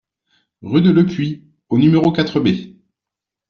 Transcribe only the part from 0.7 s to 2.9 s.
de Lepuix au numéro quatre B